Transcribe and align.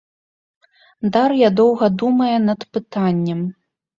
Дар'я 1.17 1.49
доўга 1.59 1.85
думае 2.03 2.31
над 2.47 2.65
пытаннем. 2.77 3.45